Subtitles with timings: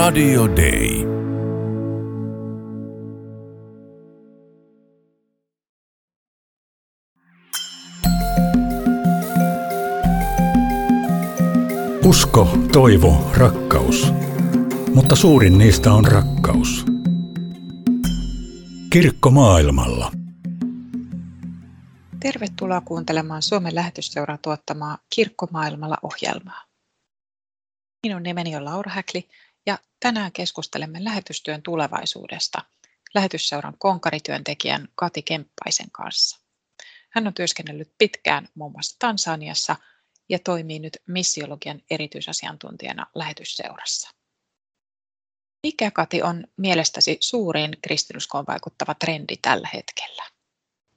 [0.00, 1.04] Radio Day.
[12.04, 14.12] Usko, toivo, rakkaus.
[14.94, 16.84] Mutta suurin niistä on rakkaus.
[18.90, 20.12] Kirkko maailmalla.
[22.20, 26.64] Tervetuloa kuuntelemaan Suomen lähetysseuraa tuottamaa Kirkkomaailmalla ohjelmaa.
[28.06, 29.28] Minun nimeni on Laura Häkli
[29.66, 32.62] ja tänään keskustelemme lähetystyön tulevaisuudesta
[33.14, 36.40] lähetysseuran konkarityöntekijän Kati Kemppaisen kanssa.
[37.10, 39.76] Hän on työskennellyt pitkään muun muassa Tansaniassa
[40.28, 44.10] ja toimii nyt missiologian erityisasiantuntijana lähetysseurassa.
[45.62, 50.22] Mikä, Kati, on mielestäsi suurin kristinuskoon vaikuttava trendi tällä hetkellä?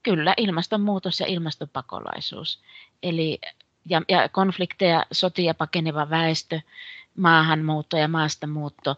[0.03, 2.61] Kyllä, ilmastonmuutos ja ilmastopakolaisuus.
[3.03, 3.39] Eli
[3.89, 6.61] ja, ja konflikteja, sotia pakeneva väestö,
[7.17, 8.95] maahanmuutto ja maastamuutto.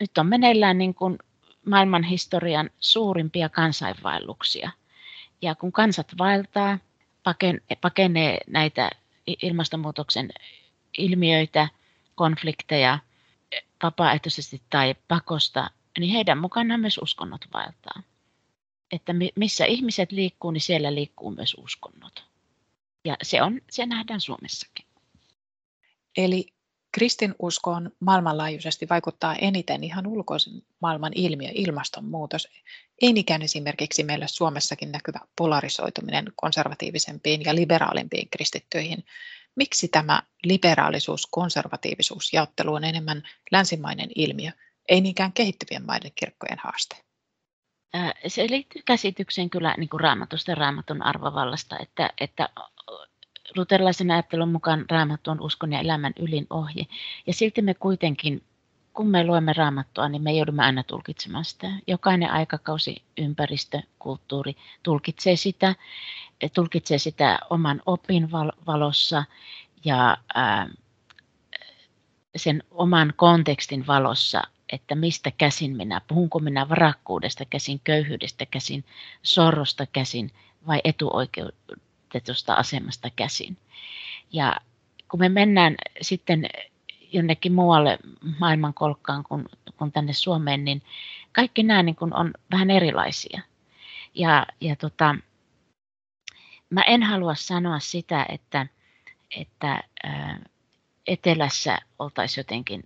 [0.00, 1.18] Nyt on meneillään niin kuin
[1.66, 4.70] maailman historian suurimpia kansainvaelluksia.
[5.42, 6.78] Ja kun kansat vaeltaa,
[7.80, 8.90] pakenee näitä
[9.26, 10.30] ilmastonmuutoksen
[10.98, 11.68] ilmiöitä,
[12.14, 12.98] konflikteja
[13.82, 18.02] vapaaehtoisesti tai pakosta, niin heidän mukanaan myös uskonnot vaeltaa.
[18.92, 22.24] Että missä ihmiset liikkuu, niin siellä liikkuu myös uskonnot.
[23.04, 24.86] Ja se, on, se nähdään Suomessakin.
[26.16, 26.46] Eli
[26.92, 32.48] kristinuskoon maailmanlaajuisesti vaikuttaa eniten ihan ulkoisen maailman ilmiö, ilmastonmuutos.
[33.02, 39.04] Ei niinkään esimerkiksi meillä Suomessakin näkyvä polarisoituminen konservatiivisempiin ja liberaalimpiin kristittyihin.
[39.56, 44.50] Miksi tämä liberaalisuus, konservatiivisuus jaottelu on enemmän länsimainen ilmiö,
[44.88, 46.96] ei niinkään kehittyvien maiden kirkkojen haaste?
[48.26, 52.48] Se liittyy käsitykseen kyllä niin kuin raamatusta ja raamatun arvovallasta, että, että
[53.56, 56.86] luterilaisen ajattelun mukaan raamattu on uskon ja elämän ylin ohje.
[57.26, 58.42] Ja silti me kuitenkin,
[58.92, 61.66] kun me luemme raamattua, niin me joudumme aina tulkitsemaan sitä.
[61.86, 65.74] Jokainen aikakausi, ympäristö, kulttuuri tulkitsee sitä,
[66.54, 68.30] tulkitsee sitä oman opin
[68.66, 69.24] valossa
[69.84, 70.68] ja ää,
[72.36, 74.42] sen oman kontekstin valossa,
[74.72, 78.84] että mistä käsin minä, puhunko minä varakkuudesta käsin, köyhyydestä käsin,
[79.22, 80.30] sorrosta käsin
[80.66, 83.56] vai etuoikeudesta vapautetusta asemasta käsin.
[84.32, 84.56] Ja
[85.10, 86.48] kun me mennään sitten
[87.12, 87.98] jonnekin muualle
[88.38, 89.44] maailmankolkkaan kuin,
[89.76, 90.82] kuin tänne Suomeen, niin
[91.32, 93.42] kaikki nämä niin kuin on vähän erilaisia.
[94.14, 95.16] Ja, ja tota,
[96.70, 98.66] mä en halua sanoa sitä, että,
[99.36, 99.82] että
[101.06, 102.84] etelässä oltaisiin jotenkin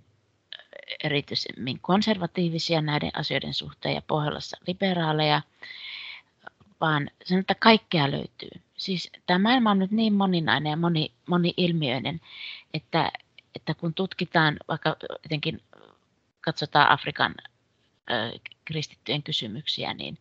[1.04, 5.43] erityisemmin konservatiivisia näiden asioiden suhteen ja Pohjolassa liberaaleja,
[6.81, 12.20] vaan sanon, että kaikkea löytyy siis tämä maailma on nyt niin moninainen ja moni, moni-ilmiöinen,
[12.75, 13.12] että,
[13.54, 15.62] että kun tutkitaan, vaikka jotenkin
[16.41, 17.34] katsotaan Afrikan
[18.10, 20.19] ö, kristittyjen kysymyksiä, niin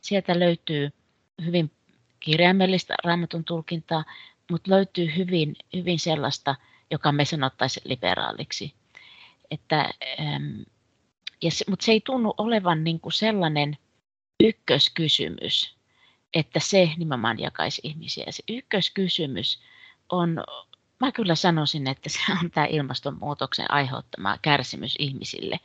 [0.00, 0.90] sieltä löytyy
[1.44, 1.70] hyvin
[2.20, 4.04] kirjaimellista raamatun tulkintaa,
[4.50, 6.54] mutta löytyy hyvin, hyvin sellaista,
[6.90, 8.74] joka me sanottaisiin liberaaliksi.
[9.50, 10.64] Että, äm,
[11.42, 13.76] ja se, mutta se ei tunnu olevan niin kuin sellainen
[14.40, 15.77] ykköskysymys,
[16.34, 18.26] että se nimenomaan jakaisi ihmisiä.
[18.30, 19.62] Se ykköskysymys
[20.08, 20.44] on,
[21.00, 25.60] mä kyllä sanoisin, että se on tämä ilmastonmuutoksen aiheuttama kärsimys ihmisille.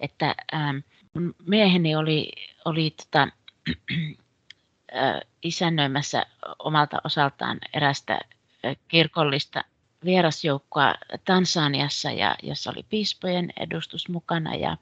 [0.00, 0.76] Että ähm,
[1.14, 2.32] mun mieheni oli,
[2.64, 3.22] oli tota,
[4.96, 6.26] äh, isännöimässä
[6.58, 8.14] omalta osaltaan erästä
[8.64, 9.64] äh, kirkollista
[10.04, 10.94] vierasjoukkoa
[11.24, 14.76] Tansaniassa, ja, jossa oli piispojen edustus mukana, ja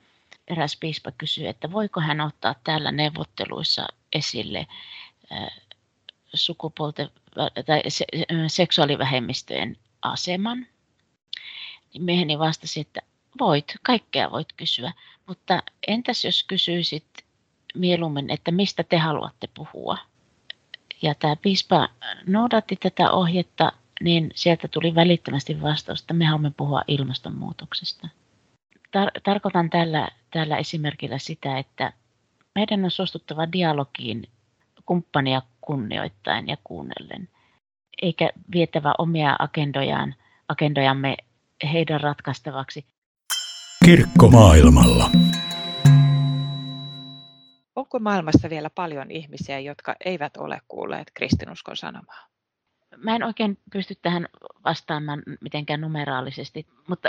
[0.49, 4.67] eräs piispa kysyi, että voiko hän ottaa täällä neuvotteluissa esille
[6.35, 7.11] sukupuolten
[7.67, 7.83] tai
[8.47, 10.67] seksuaalivähemmistöjen aseman.
[11.95, 13.01] Niin mieheni vastasi, että
[13.41, 14.93] voit, kaikkea voit kysyä,
[15.27, 17.05] mutta entäs jos kysyisit
[17.75, 19.99] mieluummin, että mistä te haluatte puhua?
[21.03, 21.89] Ja tämä piispa
[22.27, 28.09] noudatti tätä ohjetta, niin sieltä tuli välittömästi vastaus, että me haluamme puhua ilmastonmuutoksesta.
[28.77, 31.93] Tar- tarkoitan tällä, tällä esimerkillä sitä, että
[32.55, 34.29] meidän on suostuttava dialogiin
[34.87, 37.29] kumppania kunnioittaen ja kuunnellen,
[38.03, 40.15] eikä vietävä omia agendojaan,
[40.49, 41.17] agendojamme
[41.73, 42.87] heidän ratkaistavaksi.
[43.85, 45.11] Kirkko maailmalla.
[47.77, 52.29] Onko maailmassa vielä paljon ihmisiä, jotka eivät ole kuulleet kristinuskon sanomaa?
[52.97, 54.29] Mä en oikein pysty tähän
[54.65, 57.09] vastaamaan mitenkään numeraalisesti, mutta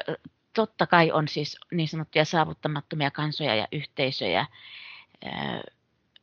[0.56, 4.46] totta kai on siis niin sanottuja saavuttamattomia kansoja ja yhteisöjä,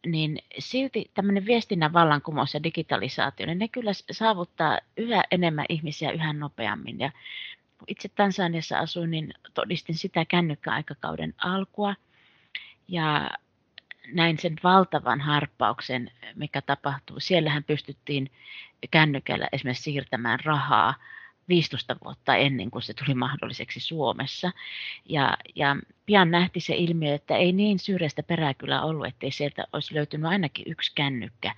[0.06, 6.32] niin silti tämmöinen viestinnän vallankumous ja digitalisaatio, niin ne kyllä saavuttaa yhä enemmän ihmisiä yhä
[6.32, 7.00] nopeammin.
[7.00, 7.10] Ja
[7.86, 11.94] itse Tansaniassa asuin, niin todistin sitä kännykkäaikakauden alkua
[12.88, 13.30] ja
[14.12, 17.20] näin sen valtavan harppauksen, mikä tapahtuu.
[17.20, 18.30] Siellähän pystyttiin
[18.90, 20.94] kännykällä esimerkiksi siirtämään rahaa
[21.52, 24.52] 15 vuotta ennen kuin se tuli mahdolliseksi Suomessa.
[25.08, 25.76] Ja, ja
[26.06, 30.26] pian nähti se ilmiö, että ei niin syrjäistä perää kyllä ollut, ettei sieltä olisi löytynyt
[30.26, 31.54] ainakin yksi kännykkä,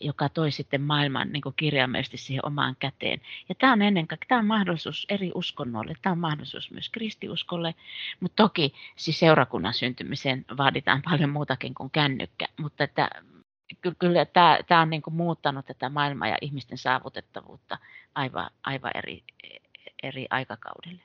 [0.00, 3.20] joka toi sitten maailman niin kirjaimellisesti siihen omaan käteen.
[3.48, 7.74] Ja tämä on ennen kaikkea tämä on mahdollisuus eri uskonnoille, tämä on mahdollisuus myös kristiuskolle,
[8.20, 13.10] mutta toki siis seurakunnan syntymiseen vaaditaan paljon muutakin kuin kännykkä, mutta että
[13.80, 17.78] kyllä, kyllä tämä, tämä on niin kuin muuttanut tätä maailmaa ja ihmisten saavutettavuutta
[18.14, 19.24] aivan, aivan eri,
[20.02, 21.02] eri aikakaudelle.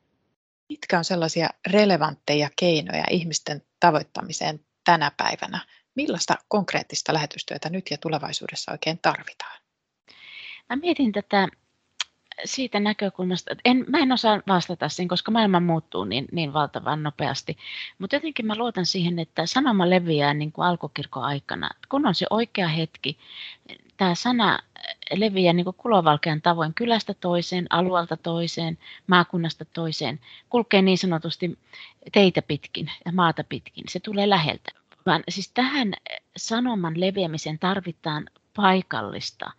[0.69, 5.59] Mitkä on sellaisia relevantteja keinoja ihmisten tavoittamiseen tänä päivänä?
[5.95, 9.61] Millaista konkreettista lähetystyötä nyt ja tulevaisuudessa oikein tarvitaan?
[10.69, 11.47] Mä mietin tätä
[12.45, 17.03] siitä näkökulmasta, että en, mä en osaa vastata siihen, koska maailma muuttuu niin, niin valtavan
[17.03, 17.57] nopeasti.
[17.99, 21.69] Mutta jotenkin mä luotan siihen, että sanoma leviää niin kuin alkukirkon aikana.
[21.89, 23.17] Kun on se oikea hetki,
[23.97, 24.59] tämä sana
[25.15, 30.19] leviää niin kuin kulovalkean tavoin kylästä toiseen, alueelta toiseen, maakunnasta toiseen.
[30.49, 31.59] Kulkee niin sanotusti
[32.11, 33.83] teitä pitkin ja maata pitkin.
[33.89, 34.71] Se tulee läheltä.
[35.05, 35.93] Vaan siis tähän
[36.37, 38.25] sanoman leviämiseen tarvitaan
[38.55, 39.51] paikallista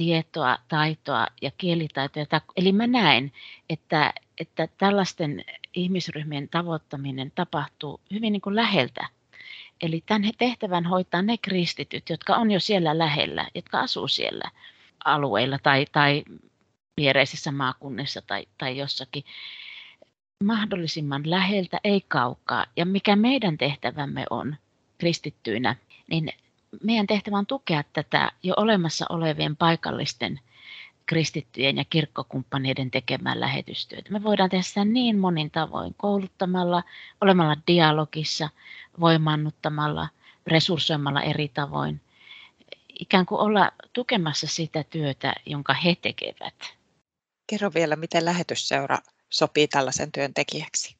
[0.00, 2.26] tietoa, taitoa ja kielitaitoja.
[2.56, 3.32] Eli mä näen,
[3.70, 5.44] että, että tällaisten
[5.74, 9.08] ihmisryhmien tavoittaminen tapahtuu hyvin niin kuin läheltä.
[9.80, 14.50] Eli tämän tehtävän hoitaa ne kristityt, jotka on jo siellä lähellä, jotka asuu siellä
[15.04, 16.24] alueilla tai, tai
[16.96, 19.24] viereisissä maakunnissa tai, tai jossakin
[20.44, 22.66] mahdollisimman läheltä, ei kaukaa.
[22.76, 24.56] Ja mikä meidän tehtävämme on
[24.98, 25.76] kristittyinä,
[26.10, 26.32] niin
[26.82, 30.40] meidän tehtävä on tukea tätä jo olemassa olevien paikallisten
[31.06, 34.10] kristittyjen ja kirkkokumppaneiden tekemään lähetystyötä.
[34.10, 36.82] Me voidaan tehdä sitä niin monin tavoin, kouluttamalla,
[37.20, 38.48] olemalla dialogissa,
[39.00, 40.08] voimannuttamalla,
[40.46, 42.00] resurssoimalla eri tavoin.
[43.00, 46.76] Ikään kuin olla tukemassa sitä työtä, jonka he tekevät.
[47.46, 48.98] Kerro vielä, miten lähetysseura
[49.30, 50.96] sopii tällaisen työn tekijäksi.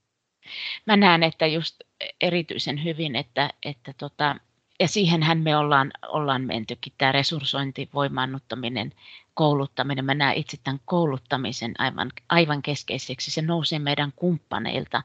[0.87, 1.81] Mä näen, että just
[2.21, 4.37] erityisen hyvin, että, että tota,
[4.81, 8.93] ja siihenhän me ollaan, ollaan mentykin, tämä resurssointi, voimaannuttaminen,
[9.35, 10.05] kouluttaminen.
[10.05, 13.31] Mä näen itse tämän kouluttamisen aivan, aivan keskeiseksi.
[13.31, 15.03] Se nousee meidän kumppaneilta,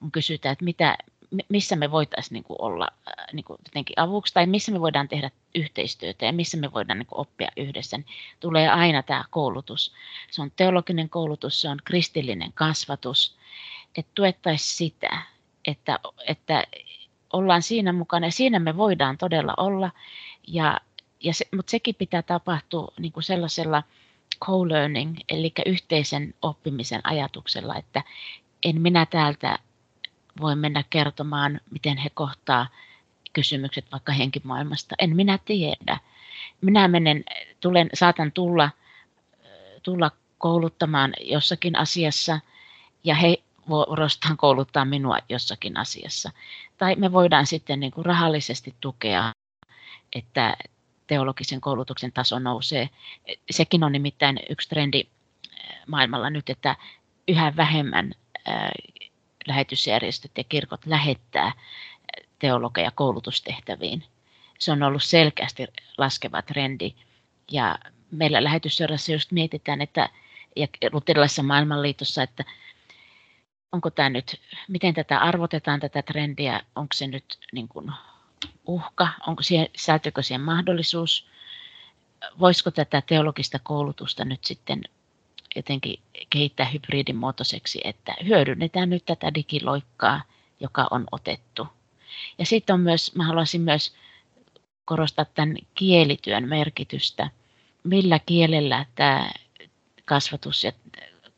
[0.00, 0.98] kun kysytään, että mitä,
[1.48, 5.30] missä me voitaisiin niin olla äh, niin kuin jotenkin avuksi tai missä me voidaan tehdä
[5.54, 8.06] yhteistyötä ja missä me voidaan niin oppia yhdessä, niin
[8.40, 9.92] tulee aina tämä koulutus.
[10.30, 13.36] Se on teologinen koulutus, se on kristillinen kasvatus,
[13.96, 15.22] että tuettaisiin sitä,
[15.64, 16.64] että, että
[17.32, 19.90] ollaan siinä mukana ja siinä me voidaan todella olla,
[20.46, 20.80] ja,
[21.20, 23.82] ja se, mutta sekin pitää tapahtua niin kuin sellaisella
[24.44, 28.02] co-learning, eli yhteisen oppimisen ajatuksella, että
[28.64, 29.58] en minä täältä
[30.40, 32.66] voi mennä kertomaan, miten he kohtaa
[33.32, 34.94] kysymykset vaikka henkimaailmasta.
[34.98, 35.98] En minä tiedä.
[36.60, 37.24] Minä menen,
[37.60, 38.70] tulen, saatan tulla,
[39.82, 42.40] tulla kouluttamaan jossakin asiassa
[43.04, 43.36] ja he
[43.68, 46.30] vuorostaan kouluttaa minua jossakin asiassa.
[46.78, 49.32] Tai me voidaan sitten niin kuin rahallisesti tukea,
[50.12, 50.56] että
[51.06, 52.88] teologisen koulutuksen taso nousee.
[53.50, 56.76] Sekin on nimittäin yksi trendi äh, maailmalla nyt, että
[57.28, 58.12] yhä vähemmän
[58.48, 58.70] äh,
[59.46, 61.54] lähetysjärjestöt ja kirkot lähettää äh,
[62.38, 64.04] teologeja koulutustehtäviin.
[64.58, 65.66] Se on ollut selkeästi
[65.98, 66.94] laskeva trendi.
[67.50, 67.78] Ja
[68.10, 70.08] meillä lähetysseurassa just mietitään, että
[70.56, 72.44] ja luterilaisessa maailmanliitossa, että
[73.72, 77.92] onko tämä nyt, miten tätä arvotetaan, tätä trendiä, onko se nyt niin kuin
[78.66, 81.26] uhka, onko siihen, sisältyykö siihen mahdollisuus,
[82.40, 84.82] voisiko tätä teologista koulutusta nyt sitten
[85.56, 90.22] jotenkin kehittää hybridimuotoiseksi, että hyödynnetään nyt tätä digiloikkaa,
[90.60, 91.66] joka on otettu.
[92.38, 93.94] Ja sitten on myös, mä haluaisin myös
[94.84, 97.30] korostaa tämän kielityön merkitystä,
[97.84, 99.30] millä kielellä tämä
[100.04, 100.72] kasvatus ja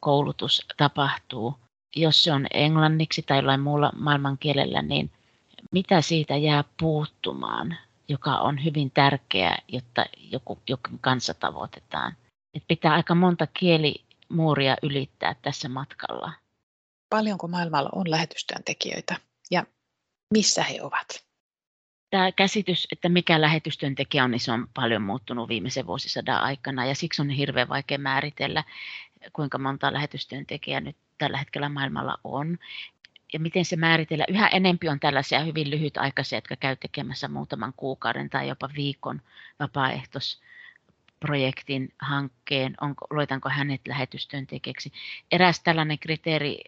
[0.00, 1.56] koulutus tapahtuu
[1.96, 5.10] jos se on englanniksi tai jollain muulla maailmankielellä, niin
[5.72, 7.76] mitä siitä jää puuttumaan,
[8.08, 12.16] joka on hyvin tärkeää, jotta joku, joku kansa tavoitetaan.
[12.54, 16.32] Et pitää aika monta kielimuuria ylittää tässä matkalla.
[17.10, 19.16] Paljonko maailmalla on lähetystyöntekijöitä
[19.50, 19.66] ja
[20.34, 21.24] missä he ovat?
[22.10, 26.94] Tämä käsitys, että mikä lähetystyöntekijä on, niin se on paljon muuttunut viimeisen vuosisadan aikana ja
[26.94, 28.64] siksi on hirveän vaikea määritellä,
[29.32, 32.58] kuinka monta lähetystyöntekijää nyt tällä hetkellä maailmalla on
[33.32, 34.24] ja miten se määritellä.
[34.28, 39.22] Yhä enempi on tällaisia hyvin lyhytaikaisia, jotka käy tekemässä muutaman kuukauden tai jopa viikon
[39.60, 40.40] vapaaehtois
[41.20, 44.92] projektin, hankkeen, onko, luetanko hänet lähetystyöntekijäksi.
[45.32, 46.60] Eräs tällainen kriteeri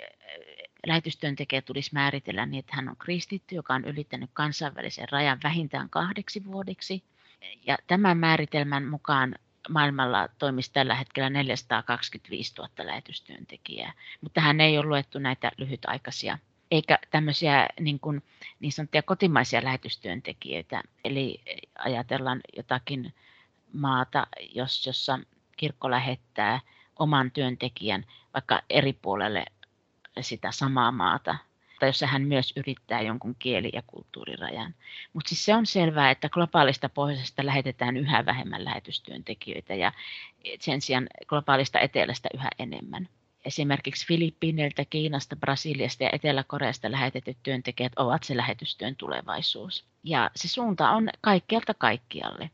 [0.86, 6.44] lähetystyöntekijä tulisi määritellä niin, että hän on kristitty, joka on ylittänyt kansainvälisen rajan vähintään kahdeksi
[6.44, 7.02] vuodeksi.
[7.66, 9.34] Ja tämän määritelmän mukaan
[9.68, 16.38] maailmalla toimisi tällä hetkellä 425 000 lähetystyöntekijää, mutta tähän ei ole luettu näitä lyhytaikaisia
[16.72, 18.22] eikä tämmöisiä niin, kuin,
[18.60, 20.82] niin sanottuja kotimaisia lähetystyöntekijöitä.
[21.04, 21.40] Eli
[21.78, 23.14] ajatellaan jotakin
[23.72, 25.18] maata, jos, jossa
[25.56, 26.60] kirkko lähettää
[26.98, 28.04] oman työntekijän
[28.34, 29.44] vaikka eri puolelle
[30.20, 31.36] sitä samaa maata,
[31.82, 34.74] tai jos hän myös yrittää jonkun kieli- ja kulttuurirajan.
[35.12, 39.92] Mutta siis se on selvää, että globaalista pohjoisesta lähetetään yhä vähemmän lähetystyöntekijöitä ja
[40.60, 43.08] sen sijaan globaalista etelästä yhä enemmän.
[43.44, 49.84] Esimerkiksi Filippiineiltä, Kiinasta, Brasiliasta ja Etelä-Koreasta lähetetyt työntekijät ovat se lähetystyön tulevaisuus.
[50.04, 52.50] Ja se suunta on kaikkialta kaikkialle.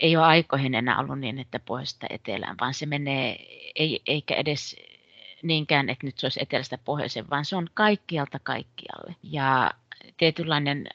[0.00, 3.36] Ei ole aikoihin enää ollut niin, että pohjoista etelään, vaan se menee,
[3.74, 4.76] ei, eikä edes
[5.42, 9.16] niinkään, että nyt se olisi etelästä pohjoiseen, vaan se on kaikkialta kaikkialle.
[9.22, 9.70] Ja
[10.16, 10.86] tietynlainen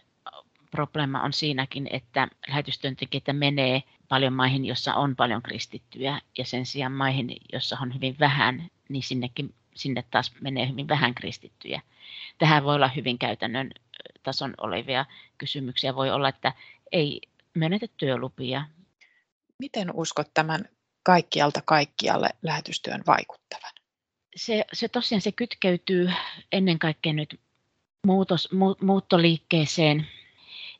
[0.71, 6.91] probleema on siinäkin, että lähetystyöntekijöitä menee paljon maihin, jossa on paljon kristittyjä, ja sen sijaan
[6.91, 11.81] maihin, jossa on hyvin vähän, niin sinnekin, sinne taas menee hyvin vähän kristittyjä.
[12.38, 13.71] Tähän voi olla hyvin käytännön
[14.23, 15.05] tason olevia
[15.38, 15.95] kysymyksiä.
[15.95, 16.53] Voi olla, että
[16.91, 17.21] ei
[17.53, 18.65] myönnetä työlupia.
[19.59, 20.69] Miten uskot tämän
[21.03, 23.71] kaikkialta kaikkialle lähetystyön vaikuttavan?
[24.36, 26.12] Se, se tosiaan se kytkeytyy
[26.52, 27.40] ennen kaikkea nyt
[28.08, 30.08] muutos, mu, muuttoliikkeeseen.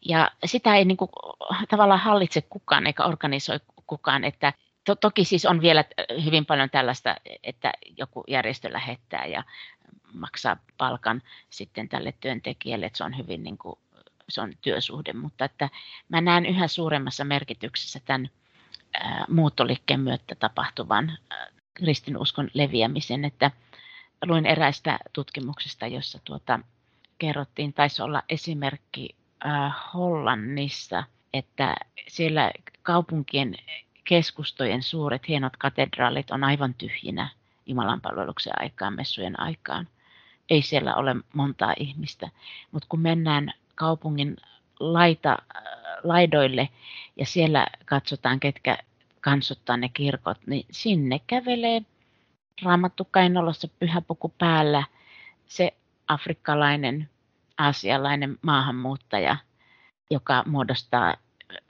[0.06, 1.10] Ja sitä ei niin kuin,
[1.70, 4.24] tavallaan hallitse kukaan eikä organisoi kukaan.
[4.24, 4.54] Että
[4.86, 5.84] to, toki siis on vielä
[6.24, 9.44] hyvin paljon tällaista, että joku järjestö lähettää ja
[10.14, 13.80] maksaa palkan sitten tälle työntekijälle, että se on hyvin niin kuin,
[14.30, 15.70] se on työsuhde, mutta että
[16.10, 18.30] mä näen yhä suuremmassa merkityksessä tämän
[19.30, 21.18] muuttoliikkeen myötä tapahtuvan
[21.74, 23.52] kristinuskon leviämisen, että
[24.26, 26.60] luin eräistä tutkimuksista, jossa tuota,
[27.20, 29.10] kerrottiin, taisi olla esimerkki
[29.46, 31.04] äh, Hollannissa,
[31.34, 31.76] että
[32.08, 32.52] siellä
[32.84, 33.56] kaupunkien
[34.04, 37.30] keskustojen suuret hienot katedraalit on aivan tyhjinä
[37.66, 39.88] Jumalan palveluksen aikaan, messujen aikaan.
[40.50, 42.30] Ei siellä ole montaa ihmistä,
[42.72, 44.38] mutta kun mennään kaupungin
[44.80, 45.64] laita, äh,
[46.04, 46.70] laidoille
[47.16, 48.78] ja siellä katsotaan, ketkä
[49.24, 51.82] kansottaa ne kirkot, niin sinne kävelee
[52.64, 54.84] raamattu kainalossa pyhäpuku päällä
[55.46, 55.74] se
[56.08, 57.10] afrikkalainen,
[57.58, 59.38] aasialainen maahanmuuttaja,
[60.10, 61.16] joka muodostaa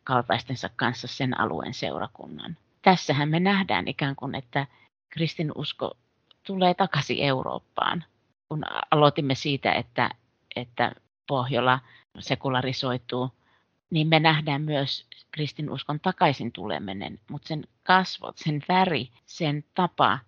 [0.04, 2.58] kaltaistensa kanssa sen alueen seurakunnan.
[2.82, 4.68] Tässähän me nähdään ikään kuin, että
[5.10, 5.98] kristinusko
[6.44, 8.04] tulee takaisin Eurooppaan,
[8.50, 10.10] kun aloitimme siitä, että,
[10.56, 10.92] että
[11.28, 11.80] Pohjola
[12.20, 13.32] sekularisoituu
[13.94, 20.20] niin me nähdään myös kristinuskon takaisin tuleminen, mutta sen kasvot, sen väri, sen tapa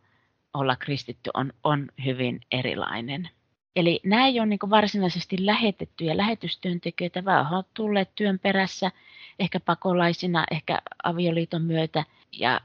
[0.54, 3.30] olla kristitty on, on hyvin erilainen.
[3.76, 8.92] Eli nämä ei ole niin varsinaisesti lähetettyjä lähetystyöntekijöitä, vaan ovat tulleet työn perässä,
[9.40, 12.62] ehkä pakolaisina, ehkä avioliiton myötä, ja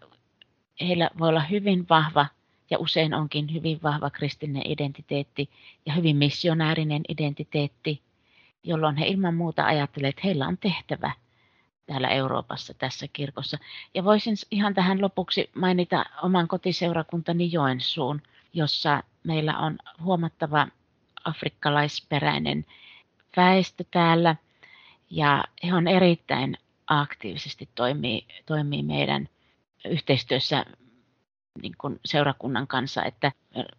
[0.81, 2.27] heillä voi olla hyvin vahva,
[2.71, 5.51] ja usein onkin hyvin vahva kristillinen identiteetti
[5.87, 8.03] ja hyvin missionäärinen identiteetti,
[8.63, 11.13] jolloin he ilman muuta ajattelevat, että heillä on tehtävä
[11.87, 13.59] täällä Euroopassa tässä kirkossa.
[13.95, 20.67] Ja voisin ihan tähän lopuksi mainita oman kotiseurakuntani Joensuun, jossa meillä on huomattava
[21.25, 22.67] afrikkalaisperäinen
[23.37, 24.37] väestö täällä.
[25.11, 29.29] Ja he on erittäin aktiivisesti toimii, toimii meidän
[29.85, 30.65] yhteistyössä
[31.63, 33.33] niin kuin seurakunnan kanssa, että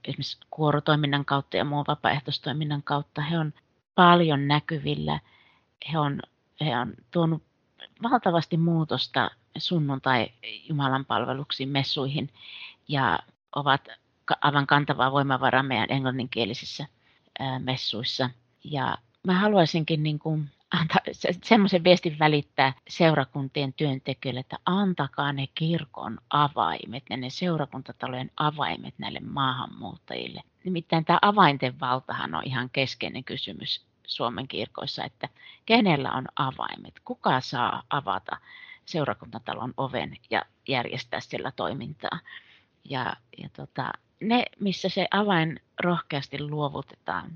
[0.06, 3.54] esimerkiksi kuorotoiminnan kautta ja muun vapaaehtoistoiminnan kautta he on
[3.96, 5.20] paljon näkyvillä.
[5.92, 6.20] He on,
[6.62, 7.44] he on tuonut
[8.04, 10.30] valtavasti muutosta sunnuntai
[10.70, 12.30] Jumalan palveluksiin, messuihin
[12.88, 13.20] ja
[13.56, 13.88] ovat
[14.42, 16.88] aivan kantavaa voimavaraa meidän englanninkielisissä
[17.60, 18.30] messuissa.
[18.64, 21.00] Ja mä haluaisinkin niin kuin antaa
[21.44, 29.20] semmoisen viestin välittää seurakuntien työntekijöille, että antakaa ne kirkon avaimet ja ne seurakuntatalojen avaimet näille
[29.20, 30.44] maahanmuuttajille.
[30.64, 35.30] Nimittäin tämä avainten valtahan on ihan keskeinen kysymys Suomen kirkoissa, että
[35.66, 38.38] kenellä on avaimet, kuka saa avata
[38.86, 42.20] seurakuntatalon oven ja järjestää siellä toimintaa.
[42.90, 47.32] Ja, ja tota, ne, missä se avain rohkeasti luovutetaan,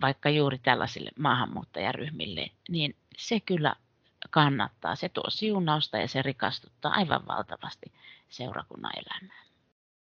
[0.00, 3.74] vaikka juuri tällaisille maahanmuuttajaryhmille, niin se kyllä
[4.30, 4.96] kannattaa.
[4.96, 7.92] Se tuo siunausta ja se rikastuttaa aivan valtavasti
[8.28, 9.42] seurakunnan elämää.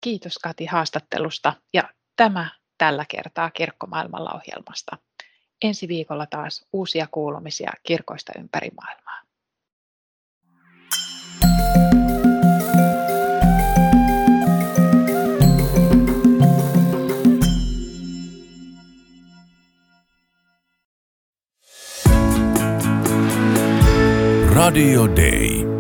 [0.02, 1.84] Kiitos Kati haastattelusta ja
[2.16, 4.98] tämä tällä kertaa Kirkkomaailmalla ohjelmasta.
[5.62, 9.24] Ensi viikolla taas uusia kuulumisia kirkoista ympäri maailmaa.
[24.56, 25.73] Radio Day.